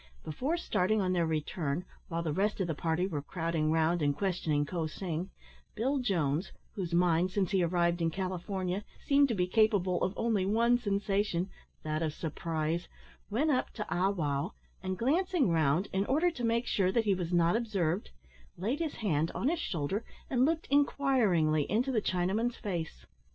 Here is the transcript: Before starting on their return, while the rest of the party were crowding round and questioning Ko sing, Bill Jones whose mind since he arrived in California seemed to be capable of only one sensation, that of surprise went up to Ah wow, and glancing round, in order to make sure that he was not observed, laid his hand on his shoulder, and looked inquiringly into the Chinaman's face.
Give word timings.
Before 0.23 0.57
starting 0.57 0.99
on 0.99 1.13
their 1.13 1.27
return, 1.27 1.85
while 2.07 2.23
the 2.23 2.33
rest 2.33 2.59
of 2.59 2.65
the 2.65 2.73
party 2.73 3.05
were 3.05 3.21
crowding 3.21 3.71
round 3.71 4.01
and 4.01 4.17
questioning 4.17 4.65
Ko 4.65 4.87
sing, 4.87 5.29
Bill 5.75 5.99
Jones 5.99 6.51
whose 6.73 6.91
mind 6.91 7.29
since 7.29 7.51
he 7.51 7.61
arrived 7.61 8.01
in 8.01 8.09
California 8.09 8.83
seemed 9.05 9.27
to 9.27 9.35
be 9.35 9.45
capable 9.45 10.01
of 10.03 10.15
only 10.17 10.43
one 10.43 10.79
sensation, 10.79 11.51
that 11.83 12.01
of 12.01 12.15
surprise 12.15 12.87
went 13.29 13.51
up 13.51 13.69
to 13.73 13.85
Ah 13.93 14.09
wow, 14.09 14.53
and 14.81 14.97
glancing 14.97 15.51
round, 15.51 15.87
in 15.93 16.07
order 16.07 16.31
to 16.31 16.43
make 16.43 16.65
sure 16.65 16.91
that 16.91 17.05
he 17.05 17.13
was 17.13 17.31
not 17.31 17.55
observed, 17.55 18.09
laid 18.57 18.79
his 18.79 18.95
hand 18.95 19.29
on 19.35 19.49
his 19.49 19.59
shoulder, 19.59 20.03
and 20.31 20.45
looked 20.45 20.65
inquiringly 20.71 21.69
into 21.69 21.91
the 21.91 22.01
Chinaman's 22.01 22.57
face. 22.57 23.05